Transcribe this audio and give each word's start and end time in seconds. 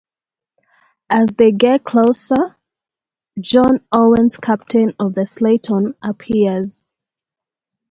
As 1.11 1.35
they 1.35 1.51
get 1.51 1.83
closer, 1.83 2.55
John 3.39 3.85
Owens, 3.91 4.37
captain 4.37 4.95
of 4.99 5.13
the 5.13 5.27
"Slayton" 5.27 5.93
appears. 6.01 6.83